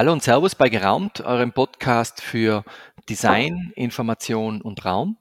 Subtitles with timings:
[0.00, 2.64] Hallo und Servus bei Geraumt, eurem Podcast für
[3.10, 5.18] Design, Information und Raum.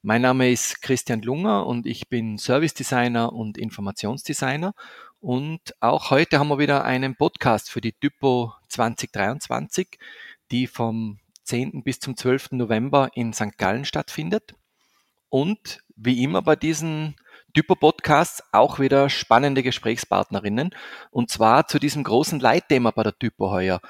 [0.00, 4.72] Mein Name ist Christian Lunger und ich bin Service Designer und Informationsdesigner.
[5.20, 9.98] Und auch heute haben wir wieder einen Podcast für die Typo 2023,
[10.50, 11.82] die vom 10.
[11.84, 12.52] bis zum 12.
[12.52, 13.58] November in St.
[13.58, 14.54] Gallen stattfindet.
[15.28, 17.14] Und wie immer bei diesen
[17.54, 20.70] Typo-Podcasts auch wieder spannende Gesprächspartnerinnen.
[21.10, 23.80] Und zwar zu diesem großen Leitthema bei der Typo heuer,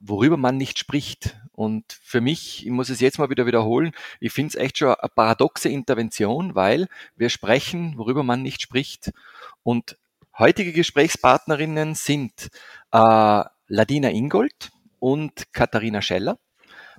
[0.00, 1.36] worüber man nicht spricht.
[1.52, 4.94] Und für mich, ich muss es jetzt mal wieder wiederholen, ich finde es echt schon
[4.94, 6.86] eine paradoxe Intervention, weil
[7.16, 9.12] wir sprechen, worüber man nicht spricht.
[9.62, 9.96] Und
[10.38, 12.48] heutige Gesprächspartnerinnen sind
[12.92, 16.38] äh, Ladina Ingold und Katharina Scheller.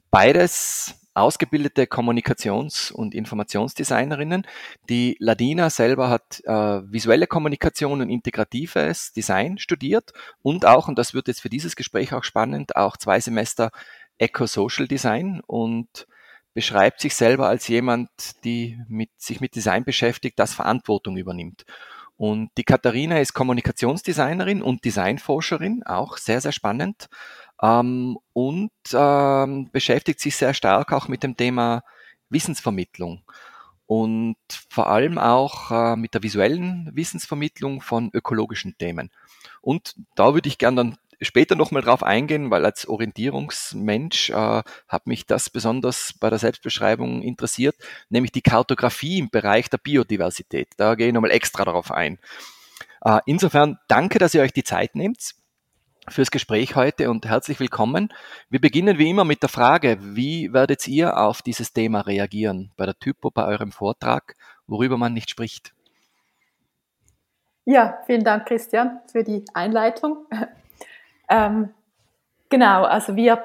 [0.10, 4.46] Beides ausgebildete Kommunikations- und Informationsdesignerinnen.
[4.90, 11.14] Die Ladina selber hat äh, visuelle Kommunikation und integratives Design studiert und auch, und das
[11.14, 13.72] wird jetzt für dieses Gespräch auch spannend, auch zwei Semester
[14.20, 16.08] Eco-Social Design und
[16.54, 18.10] beschreibt sich selber als jemand,
[18.44, 21.66] die mit, sich mit Design beschäftigt, das Verantwortung übernimmt.
[22.16, 27.10] Und die Katharina ist Kommunikationsdesignerin und Designforscherin, auch sehr, sehr spannend
[27.62, 31.84] ähm, und ähm, beschäftigt sich sehr stark auch mit dem Thema
[32.30, 33.24] Wissensvermittlung
[33.86, 34.36] und
[34.70, 39.12] vor allem auch äh, mit der visuellen Wissensvermittlung von ökologischen Themen.
[39.62, 45.08] Und da würde ich gerne dann später nochmal drauf eingehen, weil als Orientierungsmensch äh, hat
[45.08, 47.76] mich das besonders bei der Selbstbeschreibung interessiert,
[48.10, 50.68] nämlich die Kartografie im Bereich der Biodiversität.
[50.78, 52.20] Da gehe ich nochmal extra darauf ein.
[53.02, 55.34] Äh, insofern danke, dass ihr euch die Zeit nehmt
[56.10, 58.14] fürs Gespräch heute und herzlich willkommen.
[58.50, 62.86] Wir beginnen wie immer mit der Frage, wie werdet ihr auf dieses Thema reagieren bei
[62.86, 64.36] der Typo, bei eurem Vortrag,
[64.68, 65.74] worüber man nicht spricht?
[67.66, 70.26] Ja, vielen Dank, Christian, für die Einleitung.
[71.30, 71.70] ähm,
[72.50, 73.44] genau, also wir,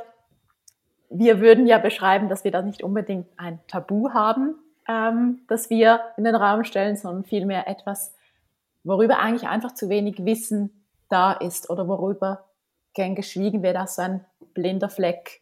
[1.11, 4.55] wir würden ja beschreiben, dass wir da nicht unbedingt ein Tabu haben,
[4.87, 8.15] ähm, das wir in den Raum stellen, sondern vielmehr etwas,
[8.85, 12.45] worüber eigentlich einfach zu wenig Wissen da ist oder worüber
[12.95, 15.41] gern geschwiegen wird als ein blinder Fleck.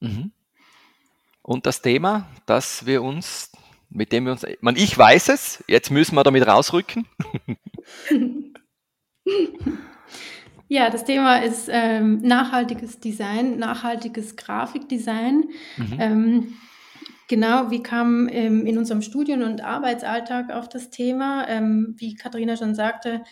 [0.00, 0.32] Mhm.
[1.42, 3.52] Und das Thema, das wir uns,
[3.90, 7.06] mit dem wir uns, man, ich weiß es, jetzt müssen wir damit rausrücken.
[10.68, 15.44] Ja, das Thema ist ähm, nachhaltiges Design, nachhaltiges Grafikdesign.
[15.76, 15.96] Mhm.
[15.98, 16.54] Ähm,
[17.28, 21.46] genau, wie kam ähm, in unserem Studien- und Arbeitsalltag auf das Thema?
[21.48, 23.22] Ähm, wie Katharina schon sagte,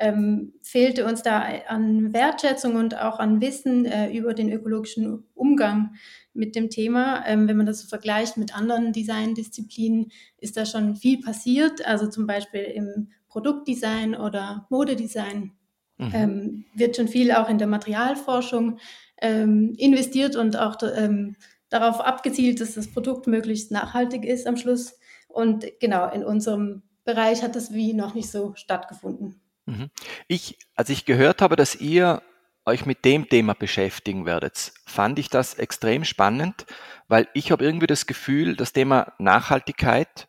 [0.00, 5.94] ähm, fehlte uns da an Wertschätzung und auch an Wissen äh, über den ökologischen Umgang
[6.32, 7.22] mit dem Thema.
[7.26, 11.86] Ähm, wenn man das so vergleicht mit anderen Designdisziplinen, ist da schon viel passiert.
[11.86, 15.52] Also zum Beispiel im Produktdesign oder Modedesign
[15.98, 16.10] mhm.
[16.14, 18.78] ähm, wird schon viel auch in der Materialforschung
[19.20, 21.36] ähm, investiert und auch ähm,
[21.68, 24.98] darauf abgezielt, dass das Produkt möglichst nachhaltig ist am Schluss.
[25.28, 29.40] Und genau, in unserem Bereich hat das wie noch nicht so stattgefunden.
[29.70, 29.90] Mhm.
[30.28, 32.22] Ich, als ich gehört habe, dass ihr
[32.66, 36.66] euch mit dem Thema beschäftigen werdet, fand ich das extrem spannend,
[37.08, 40.28] weil ich habe irgendwie das Gefühl, das Thema Nachhaltigkeit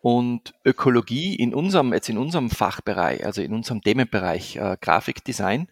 [0.00, 5.68] und Ökologie in unserem, jetzt in unserem Fachbereich, also in unserem Themenbereich äh, Grafikdesign,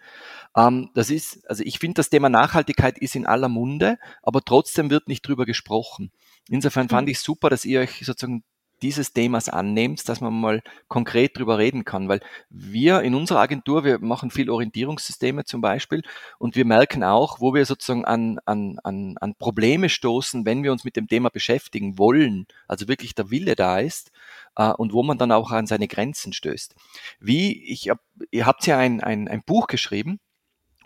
[0.56, 4.90] ähm, das ist, also ich finde, das Thema Nachhaltigkeit ist in aller Munde, aber trotzdem
[4.90, 6.10] wird nicht drüber gesprochen.
[6.48, 7.12] Insofern fand mhm.
[7.12, 8.44] ich super, dass ihr euch sozusagen
[8.82, 12.08] dieses Themas annehmst, dass man mal konkret drüber reden kann.
[12.08, 12.20] Weil
[12.50, 16.02] wir in unserer Agentur, wir machen viel Orientierungssysteme zum Beispiel
[16.38, 20.72] und wir merken auch, wo wir sozusagen an, an, an, an Probleme stoßen, wenn wir
[20.72, 24.10] uns mit dem Thema beschäftigen wollen, also wirklich der Wille da ist
[24.56, 26.74] äh, und wo man dann auch an seine Grenzen stößt.
[27.20, 28.00] Wie, ich hab,
[28.30, 30.20] ihr habt ja ein, ein, ein Buch geschrieben,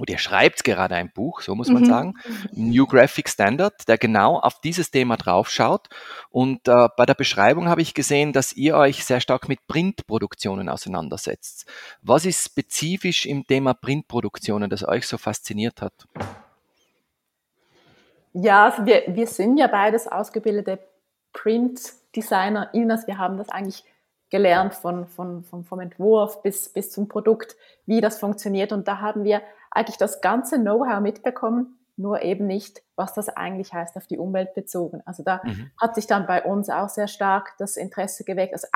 [0.00, 1.87] und ihr schreibt gerade ein Buch, so muss man mhm.
[1.87, 2.15] sagen,
[2.53, 5.89] New Graphic Standard, der genau auf dieses Thema draufschaut.
[6.30, 10.71] Und äh, bei der Beschreibung habe ich gesehen, dass ihr euch sehr stark mit Printproduktionen
[10.71, 11.66] auseinandersetzt.
[12.01, 15.92] Was ist spezifisch im Thema Printproduktionen, das euch so fasziniert hat?
[18.33, 20.78] Ja, also wir, wir sind ja beides ausgebildete
[21.34, 22.71] Print-Designer.
[22.72, 23.84] Inas, wir haben das eigentlich
[24.30, 28.72] gelernt von, von, von, vom Entwurf bis, bis zum Produkt, wie das funktioniert.
[28.72, 33.72] Und da haben wir eigentlich das ganze Know-how mitbekommen, nur eben nicht, was das eigentlich
[33.75, 35.03] heißt auf die Umwelt bezogen.
[35.05, 35.71] Also da mhm.
[35.81, 38.67] hat sich dann bei uns auch sehr stark das Interesse geweckt, also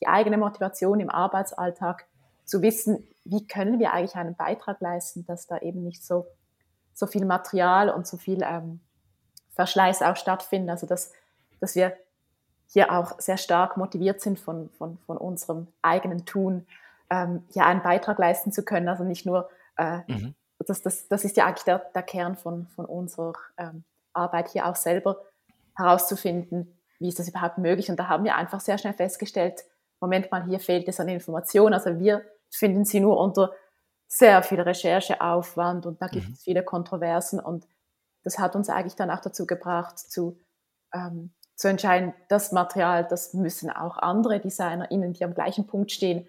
[0.00, 2.06] die eigene Motivation im Arbeitsalltag
[2.44, 6.26] zu wissen, wie können wir eigentlich einen Beitrag leisten, dass da eben nicht so,
[6.94, 8.80] so viel Material und so viel ähm,
[9.54, 10.70] Verschleiß auch stattfindet.
[10.70, 11.12] Also dass,
[11.60, 11.94] dass wir
[12.68, 16.66] hier auch sehr stark motiviert sind von, von, von unserem eigenen Tun,
[17.10, 18.88] ähm, hier einen Beitrag leisten zu können.
[18.88, 20.34] Also nicht nur äh, mhm.
[20.66, 24.66] das, das, das ist ja eigentlich der, der Kern von, von unserer ähm, Arbeit hier
[24.66, 25.16] auch selber
[25.76, 27.90] herauszufinden, wie ist das überhaupt möglich.
[27.90, 29.64] Und da haben wir einfach sehr schnell festgestellt,
[30.00, 31.74] Moment mal, hier fehlt es an Informationen.
[31.74, 33.52] Also wir finden sie nur unter
[34.06, 36.34] sehr viel Rechercheaufwand und da gibt mhm.
[36.34, 37.66] es viele Kontroversen und
[38.24, 40.38] das hat uns eigentlich dann auch dazu gebracht, zu,
[40.94, 46.26] ähm, zu entscheiden, das Material, das müssen auch andere DesignerInnen, die am gleichen Punkt stehen,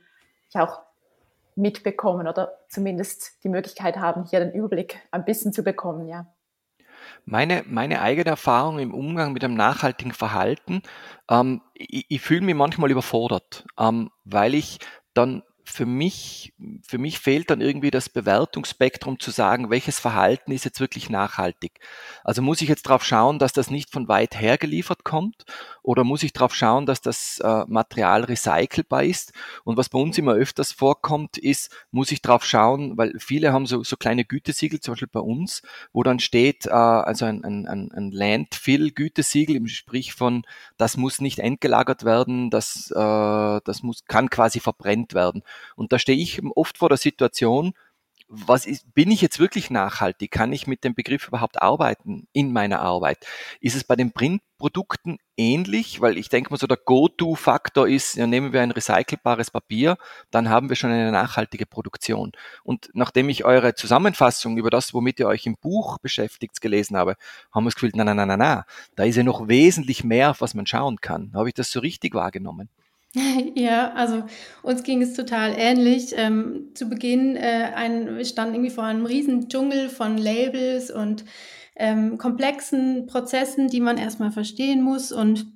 [0.54, 0.82] auch
[1.60, 6.28] mitbekommen oder zumindest die Möglichkeit haben, hier den Überblick ein bisschen zu bekommen, ja.
[7.26, 10.82] Meine, meine eigene Erfahrung im Umgang mit einem nachhaltigen Verhalten,
[11.30, 14.80] ähm, ich, ich fühle mich manchmal überfordert, ähm, weil ich
[15.14, 20.66] dann für mich, für mich fehlt dann irgendwie das Bewertungsspektrum zu sagen, welches Verhalten ist
[20.66, 21.80] jetzt wirklich nachhaltig.
[22.24, 25.46] Also muss ich jetzt darauf schauen, dass das nicht von weit her geliefert kommt
[25.90, 29.34] oder muss ich darauf schauen, dass das äh, Material recycelbar ist?
[29.64, 33.66] Und was bei uns immer öfters vorkommt, ist, muss ich darauf schauen, weil viele haben
[33.66, 37.92] so, so kleine Gütesiegel, zum Beispiel bei uns, wo dann steht, äh, also ein, ein,
[37.92, 40.44] ein Landfill-Gütesiegel, im Sprich von,
[40.78, 45.42] das muss nicht entgelagert werden, das, äh, das muss, kann quasi verbrennt werden.
[45.76, 47.74] Und da stehe ich oft vor der Situation,
[48.30, 50.30] was ist, bin ich jetzt wirklich nachhaltig?
[50.30, 53.26] Kann ich mit dem Begriff überhaupt arbeiten in meiner Arbeit?
[53.60, 56.00] Ist es bei den Printprodukten ähnlich?
[56.00, 59.98] Weil ich denke mal so, der Go-To-Faktor ist, ja, nehmen wir ein recycelbares Papier,
[60.30, 62.32] dann haben wir schon eine nachhaltige Produktion.
[62.64, 67.16] Und nachdem ich eure Zusammenfassung über das, womit ihr euch im Buch beschäftigt, gelesen habe,
[67.52, 68.66] haben wir das Gefühl, na, na, na, na, na,
[68.96, 71.32] da ist ja noch wesentlich mehr, auf was man schauen kann.
[71.34, 72.70] Habe ich das so richtig wahrgenommen?
[73.56, 74.24] Ja, also
[74.62, 76.14] uns ging es total ähnlich.
[76.16, 81.26] Ähm, zu Beginn äh, ein, wir standen irgendwie vor einem riesen Dschungel von Labels und
[81.76, 85.12] ähm, komplexen Prozessen, die man erstmal verstehen muss.
[85.12, 85.48] Und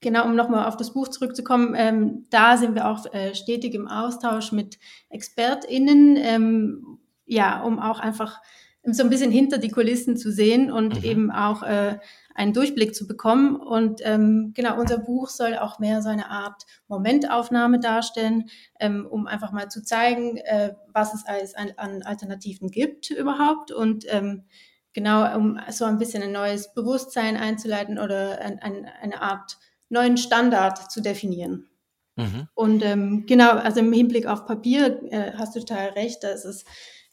[0.00, 3.86] genau, um nochmal auf das Buch zurückzukommen, ähm, da sind wir auch äh, stetig im
[3.86, 4.78] Austausch mit
[5.10, 8.40] ExpertInnen, ähm, ja, um auch einfach
[8.90, 11.04] so ein bisschen hinter die Kulissen zu sehen und mhm.
[11.04, 11.98] eben auch äh,
[12.38, 13.56] einen Durchblick zu bekommen.
[13.56, 18.48] Und ähm, genau, unser Buch soll auch mehr so eine Art Momentaufnahme darstellen,
[18.78, 23.72] ähm, um einfach mal zu zeigen, äh, was es alles an, an, Alternativen gibt überhaupt
[23.72, 24.44] und ähm,
[24.92, 29.58] genau, um so ein bisschen ein neues Bewusstsein einzuleiten oder ein, ein, eine Art
[29.88, 31.68] neuen Standard zu definieren.
[32.14, 32.48] Mhm.
[32.54, 36.44] Und ähm, genau, also im Hinblick auf Papier äh, hast du total recht, da ist
[36.44, 36.64] es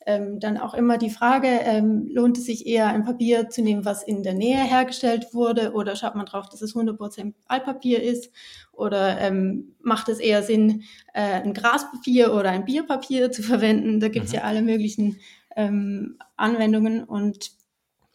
[0.05, 3.85] ähm, dann auch immer die Frage, ähm, lohnt es sich eher ein Papier zu nehmen,
[3.85, 8.31] was in der Nähe hergestellt wurde oder schaut man drauf, dass es 100% Altpapier ist
[8.71, 13.99] oder ähm, macht es eher Sinn, äh, ein Graspapier oder ein Bierpapier zu verwenden?
[13.99, 14.37] Da gibt es mhm.
[14.37, 15.17] ja alle möglichen
[15.55, 17.51] ähm, Anwendungen und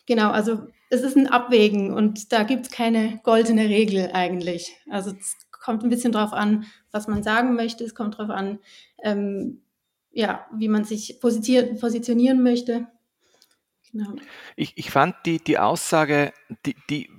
[0.07, 4.77] genau, also es ist ein Abwägen und da gibt es keine goldene Regel eigentlich.
[4.91, 8.59] Also es kommt ein bisschen drauf an, was man sagen möchte, es kommt drauf an,
[9.03, 9.63] ähm,
[10.13, 12.87] ja, wie man sich positionieren möchte.
[13.93, 14.15] Genau.
[14.57, 16.33] Ich, ich fand die, die Aussage,
[16.65, 17.11] die, die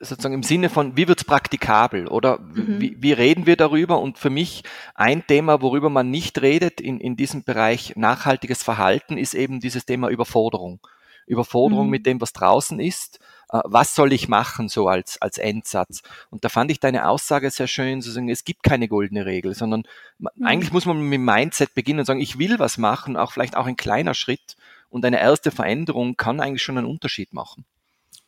[0.00, 2.80] sozusagen im Sinne von, wie wird es praktikabel oder mhm.
[2.80, 4.00] wie, wie, reden wir darüber?
[4.00, 4.64] Und für mich
[4.94, 9.86] ein Thema, worüber man nicht redet in, in diesem Bereich nachhaltiges Verhalten, ist eben dieses
[9.86, 10.80] Thema Überforderung.
[11.26, 11.90] Überforderung mhm.
[11.90, 13.20] mit dem, was draußen ist
[13.64, 16.02] was soll ich machen, so als, als Endsatz.
[16.30, 19.54] Und da fand ich deine Aussage sehr schön, zu sagen, es gibt keine goldene Regel,
[19.54, 19.84] sondern
[20.18, 20.28] mhm.
[20.44, 23.56] eigentlich muss man mit dem Mindset beginnen und sagen, ich will was machen, auch vielleicht
[23.56, 24.56] auch ein kleiner Schritt
[24.90, 27.64] und eine erste Veränderung kann eigentlich schon einen Unterschied machen.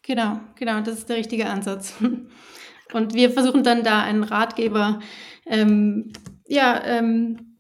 [0.02, 1.94] Genau, genau, das ist der richtige Ansatz.
[2.92, 5.00] Und wir versuchen dann da einen Ratgeber,
[5.44, 6.12] ähm,
[6.46, 7.56] ja, ähm,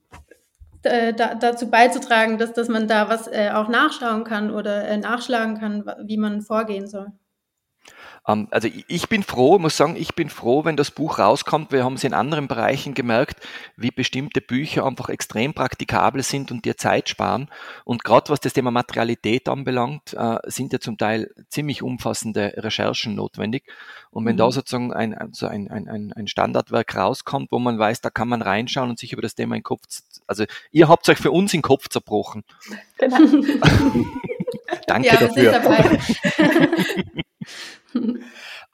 [0.82, 5.58] da, dazu beizutragen, dass, dass man da was äh, auch nachschauen kann oder äh, nachschlagen
[5.58, 7.08] kann, wie man vorgehen soll.
[8.26, 11.72] Ähm, also ich bin froh, muss sagen, ich bin froh, wenn das Buch rauskommt.
[11.72, 13.40] Wir haben es in anderen Bereichen gemerkt,
[13.76, 17.48] wie bestimmte Bücher einfach extrem praktikabel sind und dir Zeit sparen.
[17.84, 23.14] Und gerade was das Thema Materialität anbelangt, äh, sind ja zum Teil ziemlich umfassende Recherchen
[23.14, 23.64] notwendig.
[24.10, 24.38] Und wenn mhm.
[24.38, 28.42] da sozusagen ein, also ein, ein, ein Standardwerk rauskommt, wo man weiß, da kann man
[28.42, 29.82] reinschauen und sich über das Thema in den Kopf,
[30.26, 32.44] also ihr habt euch für uns in den Kopf zerbrochen.
[32.98, 33.18] Genau.
[34.86, 35.98] Danke ja, dafür.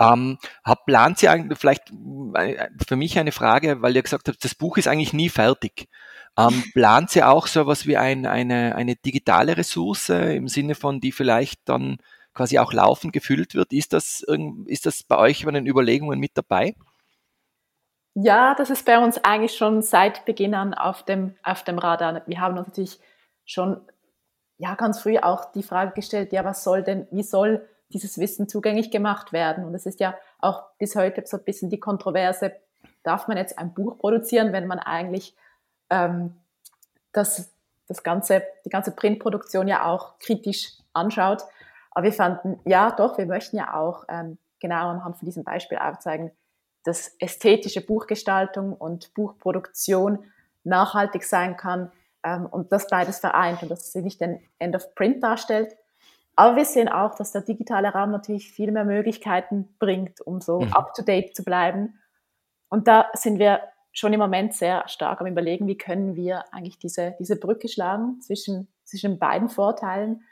[0.00, 1.92] ähm, hab, plant Sie eigentlich vielleicht
[2.34, 5.88] äh, für mich eine Frage, weil ihr gesagt habt, das Buch ist eigentlich nie fertig.
[6.36, 11.00] Ähm, plant Sie auch so etwas wie ein, eine, eine digitale Ressource im Sinne von,
[11.00, 11.98] die vielleicht dann
[12.34, 13.72] quasi auch laufend gefüllt wird?
[13.72, 14.24] Ist das,
[14.66, 16.74] ist das bei euch bei den Überlegungen mit dabei?
[18.14, 22.22] Ja, das ist bei uns eigentlich schon seit Beginn an auf dem, auf dem Radar.
[22.26, 23.00] Wir haben uns natürlich
[23.44, 23.80] schon
[24.58, 28.48] ja, ganz früh auch die Frage gestellt, ja, was soll denn, wie soll dieses Wissen
[28.48, 29.64] zugänglich gemacht werden.
[29.64, 32.52] Und es ist ja auch bis heute so ein bisschen die Kontroverse,
[33.02, 35.36] darf man jetzt ein Buch produzieren, wenn man eigentlich
[35.90, 36.34] ähm,
[37.12, 37.52] das
[37.92, 41.42] das ganze, die ganze Printproduktion ja auch kritisch anschaut.
[41.90, 45.78] Aber wir fanden, ja doch, wir möchten ja auch ähm, genau anhand von diesem Beispiel
[45.78, 46.30] aufzeigen,
[46.84, 50.24] dass ästhetische Buchgestaltung und Buchproduktion
[50.64, 54.94] nachhaltig sein kann ähm, und das beides vereint und dass sie nicht den End of
[54.94, 55.76] Print darstellt.
[56.34, 60.60] Aber wir sehen auch, dass der digitale Raum natürlich viel mehr Möglichkeiten bringt, um so
[60.60, 60.72] mhm.
[60.72, 61.98] up-to-date zu bleiben.
[62.68, 63.60] Und da sind wir
[63.92, 68.20] schon im Moment sehr stark am Überlegen, wie können wir eigentlich diese, diese Brücke schlagen
[68.22, 70.22] zwischen, zwischen beiden Vorteilen.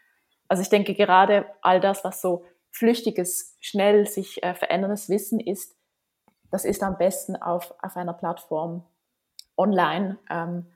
[0.48, 5.76] Also ich denke gerade all das, was so flüchtiges, schnell sich äh, veränderndes Wissen ist,
[6.50, 8.84] das ist am besten auf, auf einer Plattform
[9.56, 10.66] online, ähm,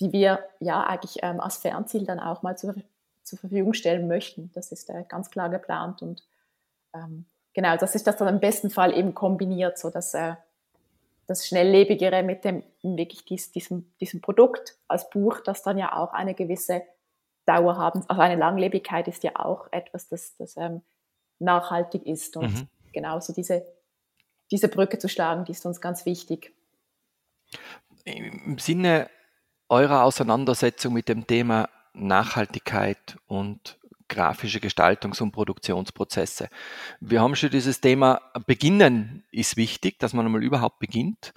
[0.00, 2.74] die wir ja eigentlich ähm, als Fernziel dann auch mal zur,
[3.30, 4.50] zur Verfügung stellen möchten.
[4.54, 6.22] Das ist äh, ganz klar geplant und
[6.94, 10.34] ähm, genau, das ist das dann im besten Fall eben kombiniert, so dass äh,
[11.26, 16.12] das Schnelllebigere mit dem wirklich dies, diesem, diesem Produkt als Buch, das dann ja auch
[16.12, 16.82] eine gewisse
[17.46, 18.04] Dauer haben.
[18.08, 20.82] Also eine Langlebigkeit ist ja auch etwas, das, das ähm,
[21.38, 22.36] nachhaltig ist.
[22.36, 22.68] Und mhm.
[22.92, 23.64] genauso diese
[24.50, 26.52] diese Brücke zu schlagen, die ist uns ganz wichtig.
[28.04, 29.10] Im Sinne
[29.68, 33.78] eurer Auseinandersetzung mit dem Thema Nachhaltigkeit und
[34.08, 36.48] grafische Gestaltungs- und Produktionsprozesse.
[37.00, 41.32] Wir haben schon dieses Thema Beginnen ist wichtig, dass man einmal überhaupt beginnt.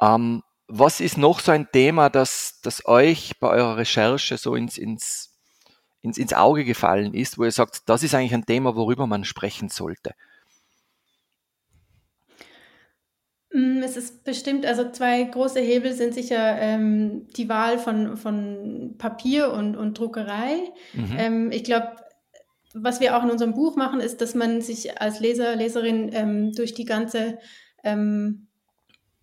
[0.00, 4.78] Ähm, was ist noch so ein Thema, das, das euch bei eurer Recherche so ins,
[4.78, 5.36] ins,
[6.00, 9.24] ins, ins Auge gefallen ist, wo ihr sagt, das ist eigentlich ein Thema, worüber man
[9.24, 10.14] sprechen sollte?
[13.52, 19.52] Es ist bestimmt, also zwei große Hebel sind sicher ähm, die Wahl von, von Papier
[19.52, 20.70] und, und Druckerei.
[20.92, 21.16] Mhm.
[21.18, 21.96] Ähm, ich glaube,
[22.74, 26.52] was wir auch in unserem Buch machen, ist, dass man sich als Leser, Leserin ähm,
[26.52, 27.38] durch die ganze
[27.82, 28.46] ähm,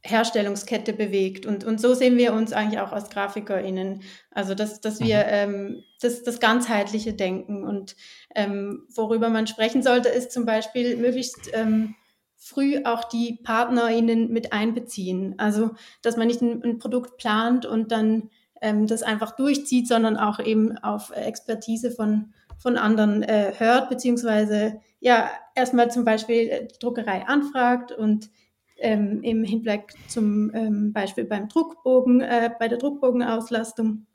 [0.01, 1.45] Herstellungskette bewegt.
[1.45, 4.01] Und, und so sehen wir uns eigentlich auch als GrafikerInnen.
[4.31, 5.23] Also, dass, dass wir mhm.
[5.29, 7.95] ähm, das, das ganzheitliche Denken und
[8.35, 11.95] ähm, worüber man sprechen sollte, ist zum Beispiel möglichst ähm,
[12.37, 15.35] früh auch die PartnerInnen mit einbeziehen.
[15.37, 18.29] Also, dass man nicht ein, ein Produkt plant und dann
[18.61, 24.79] ähm, das einfach durchzieht, sondern auch eben auf Expertise von, von anderen äh, hört, beziehungsweise
[24.99, 28.29] ja, erstmal zum Beispiel die Druckerei anfragt und
[28.79, 34.05] ähm, im Hinblick zum ähm, Beispiel beim Druckbogen, äh, bei der Druckbogenauslastung,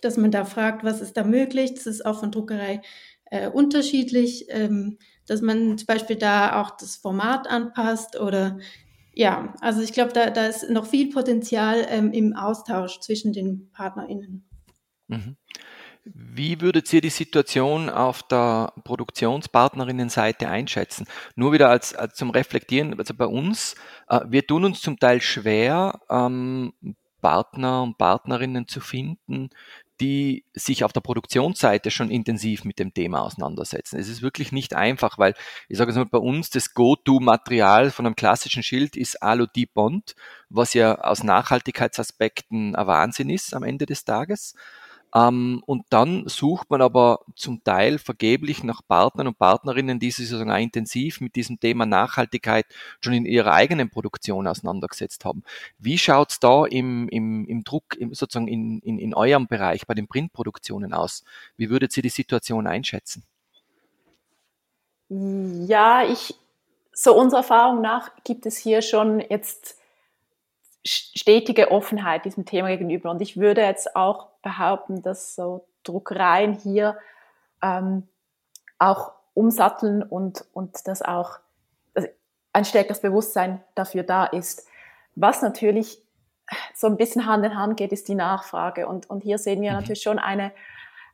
[0.00, 1.74] dass man da fragt, was ist da möglich.
[1.74, 2.80] Das ist auch von Druckerei
[3.30, 4.46] äh, unterschiedlich.
[4.48, 8.58] Ähm, dass man zum Beispiel da auch das Format anpasst oder
[9.12, 13.70] ja, also ich glaube, da, da ist noch viel Potenzial ähm, im Austausch zwischen den
[13.72, 14.46] PartnerInnen.
[15.08, 15.36] Mhm.
[16.04, 21.06] Wie würdet ihr die Situation auf der Produktionspartnerinnenseite einschätzen?
[21.34, 23.74] Nur wieder als, als zum Reflektieren, also bei uns,
[24.08, 26.74] äh, wir tun uns zum Teil schwer, ähm,
[27.22, 29.48] Partner und Partnerinnen zu finden,
[30.00, 33.98] die sich auf der Produktionsseite schon intensiv mit dem Thema auseinandersetzen.
[33.98, 35.34] Es ist wirklich nicht einfach, weil
[35.68, 39.74] ich sage es mal, bei uns das Go-To-Material von einem klassischen Schild ist Alu Deep
[39.74, 40.14] Bond,
[40.48, 44.54] was ja aus Nachhaltigkeitsaspekten ein Wahnsinn ist am Ende des Tages.
[45.16, 50.28] Ähm, und dann sucht man aber zum Teil vergeblich nach Partnern und Partnerinnen, die sich
[50.28, 52.66] sozusagen intensiv mit diesem Thema Nachhaltigkeit
[53.00, 55.42] schon in ihrer eigenen Produktion auseinandergesetzt haben.
[55.78, 59.86] Wie schaut es da im, im, im Druck, im, sozusagen in, in, in eurem Bereich
[59.86, 61.24] bei den Printproduktionen aus?
[61.56, 63.22] Wie würdet ihr die Situation einschätzen?
[65.08, 66.34] Ja, ich,
[66.92, 69.78] so unserer Erfahrung nach gibt es hier schon jetzt
[70.86, 73.10] stetige Offenheit diesem Thema gegenüber.
[73.10, 76.96] Und ich würde jetzt auch behaupten, dass so Druckereien hier
[77.62, 78.08] ähm,
[78.78, 81.40] auch umsatteln und, und dass auch
[82.52, 84.66] ein stärkeres Bewusstsein dafür da ist.
[85.14, 86.02] Was natürlich
[86.74, 88.86] so ein bisschen Hand in Hand geht, ist die Nachfrage.
[88.86, 89.78] Und, und hier sehen wir mhm.
[89.78, 90.52] natürlich schon eine,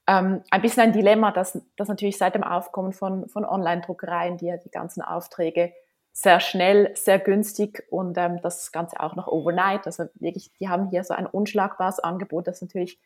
[0.06, 4.46] ähm, ein bisschen ein Dilemma, dass, dass natürlich seit dem Aufkommen von, von Online-Druckereien, die
[4.46, 5.72] ja die ganzen Aufträge
[6.12, 9.86] sehr schnell, sehr günstig und ähm, das Ganze auch noch overnight.
[9.86, 13.00] Also wirklich, die haben hier so ein unschlagbares Angebot, das natürlich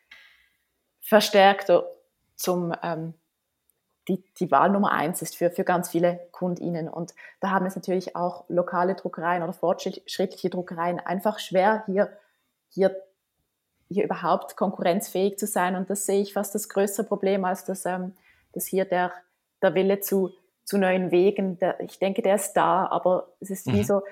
[0.99, 1.71] verstärkt
[2.35, 3.13] zum ähm,
[4.07, 6.87] die, die Wahl Nummer eins ist für, für ganz viele KundInnen.
[6.87, 12.09] Und da haben es natürlich auch lokale Druckereien oder fortschrittliche Druckereien einfach schwer, hier,
[12.69, 12.95] hier,
[13.89, 15.75] hier überhaupt konkurrenzfähig zu sein.
[15.75, 18.15] Und das sehe ich fast das größere Problem, als dass, ähm,
[18.53, 19.11] dass hier der,
[19.61, 20.31] der Wille zu
[20.67, 21.57] zu neuen Wegen.
[21.57, 23.83] Der, ich denke, der ist da, aber es ist wie mhm.
[23.83, 24.03] so,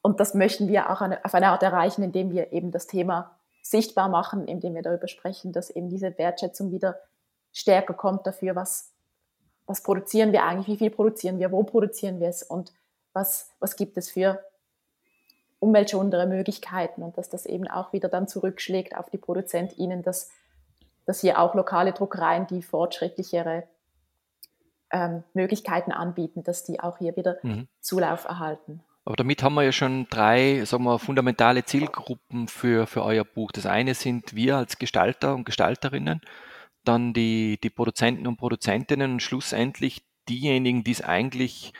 [0.00, 3.36] und das möchten wir auch eine, auf eine Art erreichen, indem wir eben das Thema
[3.62, 6.98] sichtbar machen, indem wir darüber sprechen, dass eben diese Wertschätzung wieder
[7.52, 8.92] stärker kommt dafür, was,
[9.66, 12.72] was produzieren wir eigentlich, wie viel produzieren wir, wo produzieren wir es und
[13.12, 14.42] was, was gibt es für
[15.58, 20.30] umweltschonendere Möglichkeiten und dass das eben auch wieder dann zurückschlägt auf die ProduzentInnen, dass
[21.10, 23.64] dass hier auch lokale Druckereien, die fortschrittlichere
[24.92, 27.68] ähm, Möglichkeiten anbieten, dass die auch hier wieder mhm.
[27.80, 28.82] Zulauf erhalten.
[29.04, 33.50] Aber damit haben wir ja schon drei, sagen wir, fundamentale Zielgruppen für, für euer Buch.
[33.50, 36.20] Das eine sind wir als Gestalter und Gestalterinnen,
[36.84, 41.72] dann die, die Produzenten und Produzentinnen und schlussendlich diejenigen, die es eigentlich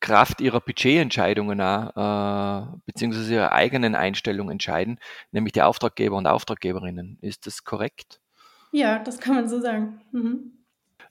[0.00, 4.98] Kraft ihrer Budgetentscheidungen auch, äh, beziehungsweise ihrer eigenen Einstellung entscheiden,
[5.32, 7.18] nämlich die Auftraggeber und Auftraggeberinnen.
[7.22, 8.20] Ist das korrekt?
[8.72, 10.02] Ja, das kann man so sagen.
[10.12, 10.52] Mhm.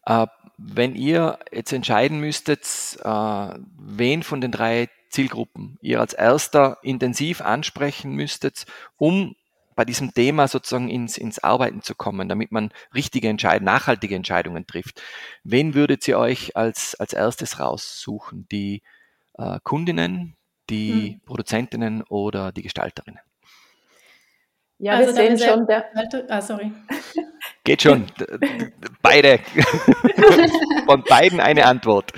[0.06, 2.64] Äh, wenn ihr jetzt entscheiden müsstet,
[3.04, 8.66] äh, wen von den drei Zielgruppen ihr als erster intensiv ansprechen müsstet,
[8.98, 9.36] um
[9.76, 14.66] bei diesem Thema sozusagen ins, ins Arbeiten zu kommen, damit man richtige Entscheidungen, nachhaltige Entscheidungen
[14.66, 15.02] trifft.
[15.44, 18.48] Wen würdet ihr euch als, als erstes raussuchen?
[18.52, 18.84] Die
[19.38, 20.38] äh, Kundinnen,
[20.70, 21.22] die hm.
[21.26, 23.20] Produzentinnen oder die Gestalterinnen?
[24.78, 25.86] Ja, also wir sehen schon der.
[26.30, 26.72] Ah, sorry.
[27.66, 28.06] Geht schon.
[29.02, 29.40] Beide.
[30.86, 32.14] Von beiden eine Antwort.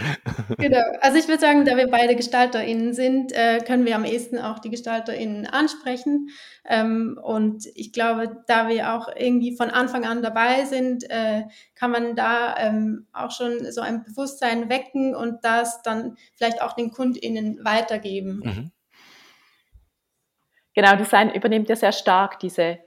[0.58, 0.82] Genau.
[1.00, 4.60] Also ich würde sagen, da wir beide GestalterInnen sind, äh, können wir am ehesten auch
[4.60, 6.30] die GestalterInnen ansprechen.
[6.66, 11.44] Ähm, und ich glaube, da wir auch irgendwie von Anfang an dabei sind, äh,
[11.76, 16.74] kann man da ähm, auch schon so ein Bewusstsein wecken und das dann vielleicht auch
[16.74, 18.42] den KundInnen weitergeben.
[18.44, 18.72] Mhm.
[20.74, 22.80] Genau, Design übernimmt ja sehr stark diese,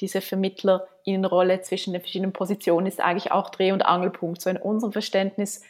[0.00, 4.40] diese Vermittlerinnenrolle zwischen den verschiedenen Positionen, ist eigentlich auch Dreh- und Angelpunkt.
[4.40, 5.62] So in unserem Verständnis,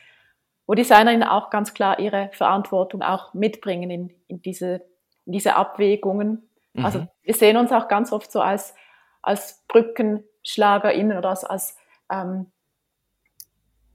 [0.66, 4.82] wo Designerinnen auch ganz klar ihre Verantwortung auch mitbringen in, in, diese,
[5.24, 6.48] in diese Abwägungen.
[6.74, 6.84] Mhm.
[6.84, 8.74] Also wir sehen uns auch ganz oft so als,
[9.22, 11.76] als BrückenschlagerInnen oder als, als
[12.10, 12.52] ähm,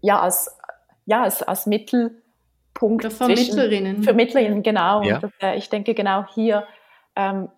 [0.03, 0.55] ja, als,
[1.05, 3.11] ja, als, als Mittelpunkt.
[3.11, 4.03] Vermittlerinnen.
[4.03, 5.01] Vermittlerinnen, genau.
[5.01, 5.15] Ja.
[5.15, 6.67] Und das, äh, ich denke, genau hier
[7.15, 7.49] ähm,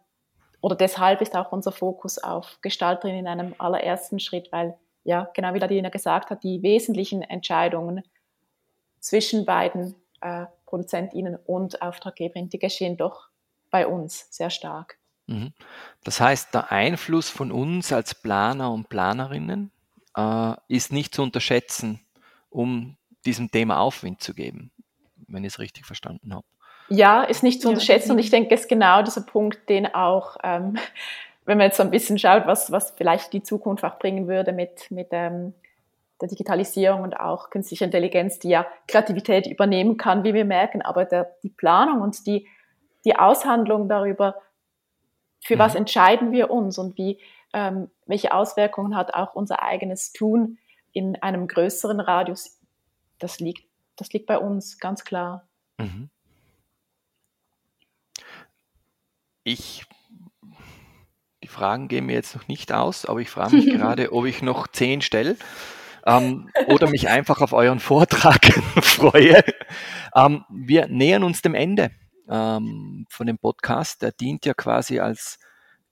[0.65, 5.53] oder deshalb ist auch unser Fokus auf Gestalterin in einem allerersten Schritt, weil, ja, genau
[5.53, 8.01] wie Ladina gesagt hat, die wesentlichen Entscheidungen
[8.99, 13.29] zwischen beiden äh, ProduzentInnen und Auftraggeberinnen, die geschehen doch
[13.69, 14.97] bei uns sehr stark.
[15.27, 15.53] Mhm.
[16.03, 19.71] Das heißt, der Einfluss von uns als Planer und Planerinnen
[20.17, 21.99] äh, ist nicht zu unterschätzen,
[22.49, 24.71] um diesem Thema Aufwind zu geben,
[25.27, 26.47] wenn ich es richtig verstanden habe.
[26.87, 30.37] Ja, ist nicht zu unterschätzen und ich denke, es ist genau dieser Punkt, den auch,
[30.43, 30.77] ähm,
[31.45, 34.51] wenn man jetzt so ein bisschen schaut, was, was vielleicht die Zukunft auch bringen würde
[34.51, 35.53] mit, mit ähm,
[36.21, 41.05] der Digitalisierung und auch künstlicher Intelligenz, die ja Kreativität übernehmen kann, wie wir merken, aber
[41.05, 42.47] der, die Planung und die,
[43.03, 44.35] die Aushandlung darüber,
[45.41, 45.59] für mhm.
[45.59, 47.19] was entscheiden wir uns und wie,
[47.53, 50.57] ähm, welche Auswirkungen hat auch unser eigenes Tun
[50.93, 52.59] in einem größeren Radius,
[53.19, 53.67] das liegt,
[53.97, 55.47] das liegt bei uns ganz klar.
[55.77, 56.09] Mhm.
[59.47, 59.85] Ich,
[61.43, 64.41] die Fragen gehen mir jetzt noch nicht aus, aber ich frage mich gerade, ob ich
[64.41, 65.37] noch zehn stelle
[66.07, 68.43] ähm, oder mich einfach auf euren Vortrag
[68.81, 69.43] freue.
[70.15, 71.91] Ähm, wir nähern uns dem Ende
[72.27, 74.01] ähm, von dem Podcast.
[74.01, 75.37] Der dient ja quasi als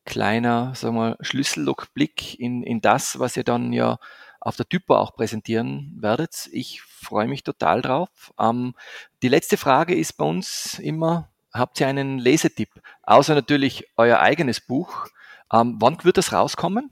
[0.03, 3.99] kleiner, sagen wir, Schlüssellockblick in, in das, was ihr dann ja
[4.41, 6.49] auf der Typo auch präsentieren werdet.
[6.51, 8.33] Ich freue mich total drauf.
[8.39, 8.73] Ähm,
[9.21, 12.69] die letzte Frage ist bei uns immer, habt ihr einen Lesetipp?
[13.03, 15.07] Außer natürlich euer eigenes Buch.
[15.51, 16.89] Ähm, wann wird das rauskommen?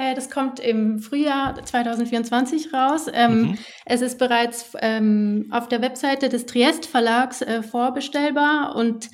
[0.00, 3.06] Äh, das kommt im Frühjahr 2024 raus.
[3.12, 3.58] Ähm, mhm.
[3.84, 9.10] Es ist bereits ähm, auf der Webseite des Triest Verlags äh, vorbestellbar und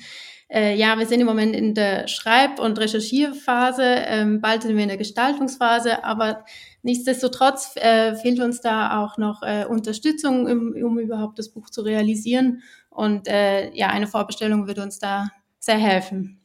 [0.49, 4.83] äh, ja, wir sind im Moment in der Schreib- und Recherchierphase, ähm, bald sind wir
[4.83, 6.45] in der Gestaltungsphase, aber
[6.83, 12.63] nichtsdestotrotz fehlt uns da auch noch Unterstützung, um, um, überhaupt das Buch zu realisieren.
[12.97, 15.27] Und äh, ja, eine Vorbestellung würde uns da
[15.59, 16.41] sehr helfen.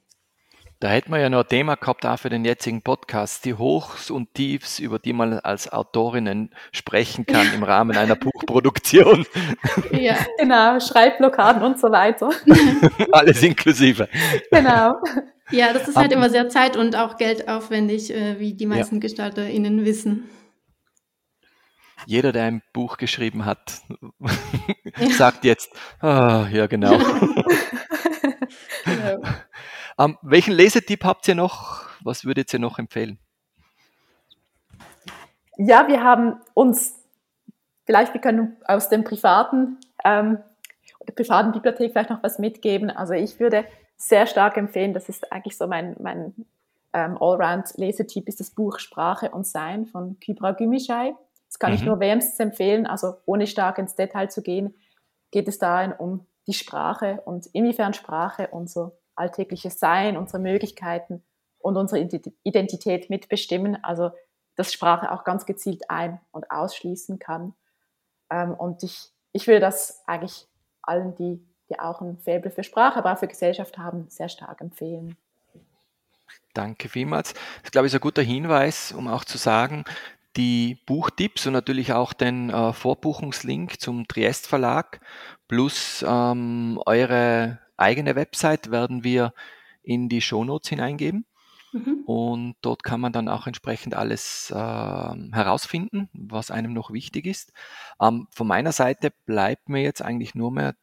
[0.81, 4.11] Da hätten wir ja noch ein Thema gehabt auch für den jetzigen Podcast, die Hochs
[4.11, 9.25] und Tiefs, über die man als Autorinnen sprechen kann im Rahmen einer Buchproduktion.
[9.93, 12.31] Ja, genau, Schreibblockaden und so weiter.
[13.13, 14.09] Alles inklusive.
[14.51, 14.97] Genau.
[15.51, 19.01] Ja, das ist halt immer sehr zeit- und auch geldaufwendig, äh, wie die meisten ja.
[19.01, 20.29] GestalterInnen wissen.
[22.07, 23.83] Jeder, der ein Buch geschrieben hat,
[25.11, 25.71] sagt jetzt,
[26.03, 26.99] oh, ja genau.
[28.85, 29.23] genau.
[29.99, 31.85] Ähm, welchen Lesetipp habt ihr noch?
[32.03, 33.19] Was würdet ihr noch empfehlen?
[35.59, 36.95] Ja, wir haben uns,
[37.85, 40.39] vielleicht wir können aus dem privaten, ähm,
[41.07, 42.91] der privaten Bibliothek vielleicht noch was mitgeben.
[42.91, 43.65] Also ich würde
[43.97, 46.35] sehr stark empfehlen, das ist eigentlich so mein, mein
[46.93, 51.15] ähm, Allround-Lesetipp, ist das Buch Sprache und Sein von Kybra Gümüşay.
[51.53, 51.77] Das kann mhm.
[51.77, 54.75] ich nur wärmstens empfehlen, also ohne stark ins Detail zu gehen,
[55.31, 61.23] geht es darin um die Sprache und inwiefern Sprache unser alltägliches Sein, unsere Möglichkeiten
[61.59, 63.83] und unsere Identität mitbestimmen.
[63.85, 64.13] Also
[64.57, 67.55] dass Sprache auch ganz gezielt ein- und ausschließen kann.
[68.31, 70.47] Ähm, und ich, ich will das eigentlich
[70.83, 74.61] allen, die, die auch ein Faible für Sprache, aber auch für Gesellschaft haben, sehr stark
[74.61, 75.17] empfehlen.
[76.55, 77.33] Danke vielmals.
[77.33, 79.85] Das ist, glaube ich, ein guter Hinweis, um auch zu sagen,
[80.37, 85.01] die Buchtipps und natürlich auch den äh, Vorbuchungslink zum Triest Verlag
[85.49, 89.35] plus ähm, eure eigene Website werden wir
[89.83, 91.27] in die Shownotes hineingeben.
[91.73, 92.03] Mhm.
[92.05, 97.53] Und dort kann man dann auch entsprechend alles äh, herausfinden, was einem noch wichtig ist.
[98.01, 100.75] Ähm, von meiner Seite bleibt mir jetzt eigentlich nur mehr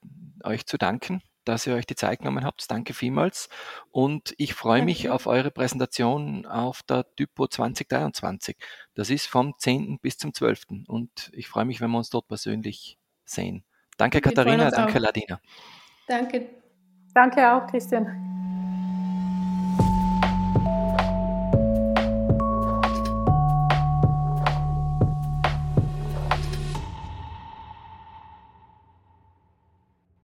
[0.44, 2.70] euch zu danken, dass ihr euch die Zeit genommen habt.
[2.70, 3.50] Danke vielmals.
[3.92, 8.58] Und ich freue mich auf eure Präsentation auf der Typo 2023.
[8.96, 10.00] Das ist vom 10.
[10.00, 10.64] bis zum 12.
[10.88, 13.64] Und ich freue mich, wenn wir uns dort persönlich sehen.
[13.98, 14.72] Danke, Katharina.
[14.72, 15.40] Danke, Ladina.
[16.08, 16.50] Danke.
[17.14, 18.39] Danke auch, Christian.